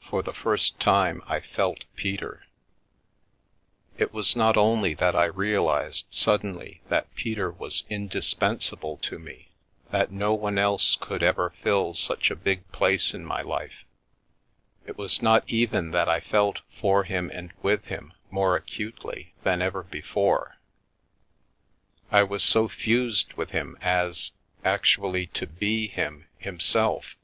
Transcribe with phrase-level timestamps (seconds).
[0.00, 2.46] For the first time I felt Peter.
[3.96, 9.52] It was not only that I realised suddenly that Peter was indispensable to me,
[9.92, 13.84] that no one else could ever fill such a big place in my life,
[14.84, 19.62] it was not even that I felt for him and with him more acutely than
[19.62, 20.56] ever be 270
[22.10, 24.32] I Begin to Understand fore; I was so fused with him as,
[24.64, 27.14] actually to be him, himself.